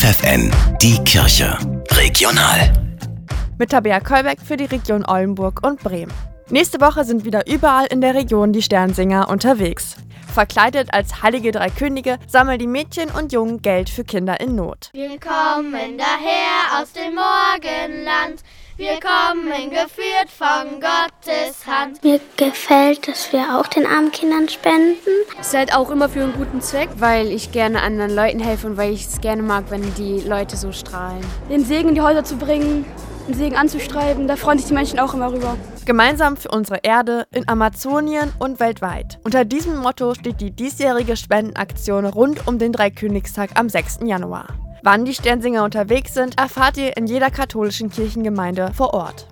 [0.00, 1.58] FFN, die Kirche.
[1.90, 2.72] Regional.
[3.58, 6.10] Mit Tabea Kolbeck für die Region Oldenburg und Bremen.
[6.48, 9.96] Nächste Woche sind wieder überall in der Region die Sternsinger unterwegs.
[10.32, 14.88] Verkleidet als heilige drei Könige sammeln die Mädchen und Jungen Geld für Kinder in Not.
[14.94, 18.42] Wir kommen daher aus dem Morgenland.
[18.80, 22.02] Wir kommen geführt von Gottes Hand.
[22.02, 24.96] Mir gefällt, dass wir auch den armen Kindern spenden.
[25.38, 28.78] Ist halt auch immer für einen guten Zweck, weil ich gerne anderen Leuten helfe und
[28.78, 31.20] weil ich es gerne mag, wenn die Leute so strahlen.
[31.50, 32.86] Den Segen in die Häuser zu bringen,
[33.28, 35.58] den Segen anzustreiben, da freuen sich die Menschen auch immer rüber.
[35.84, 39.18] Gemeinsam für unsere Erde in Amazonien und weltweit.
[39.24, 43.98] Unter diesem Motto steht die diesjährige Spendenaktion rund um den Dreikönigstag am 6.
[44.04, 44.46] Januar.
[44.82, 49.26] Wann die Sternsinger unterwegs sind, erfahrt ihr in jeder katholischen Kirchengemeinde vor Ort.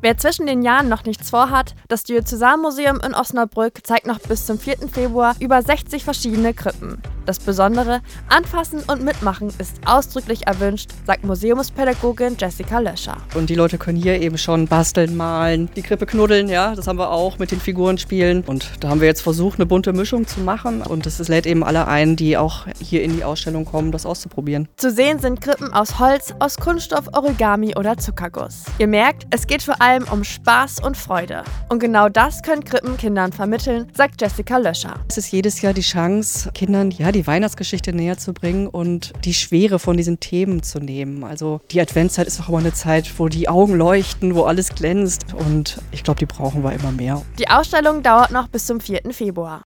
[0.00, 4.58] Wer zwischen den Jahren noch nichts vorhat, das Diözesanmuseum in Osnabrück zeigt noch bis zum
[4.58, 4.88] 4.
[4.92, 7.00] Februar über 60 verschiedene Krippen.
[7.24, 13.16] Das Besondere, anfassen und mitmachen ist ausdrücklich erwünscht, sagt Museumspädagogin Jessica Löscher.
[13.34, 16.98] Und die Leute können hier eben schon basteln, malen, die Krippe knuddeln, ja, das haben
[16.98, 18.42] wir auch mit den Figuren spielen.
[18.46, 20.82] Und da haben wir jetzt versucht, eine bunte Mischung zu machen.
[20.82, 24.68] Und es lädt eben alle ein, die auch hier in die Ausstellung kommen, das auszuprobieren.
[24.76, 28.64] Zu sehen sind Krippen aus Holz, aus Kunststoff, Origami oder Zuckerguss.
[28.78, 31.44] Ihr merkt, es geht vor allem um Spaß und Freude.
[31.68, 34.94] Und genau das können Krippen Kindern vermitteln, sagt Jessica Löscher.
[35.08, 39.34] Es ist jedes Jahr die Chance, Kindern ja, die Weihnachtsgeschichte näher zu bringen und die
[39.34, 41.24] Schwere von diesen Themen zu nehmen.
[41.24, 45.34] Also die Adventszeit ist auch immer eine Zeit, wo die Augen leuchten, wo alles glänzt
[45.34, 47.22] und ich glaube, die brauchen wir immer mehr.
[47.38, 49.02] Die Ausstellung dauert noch bis zum 4.
[49.10, 49.60] Februar.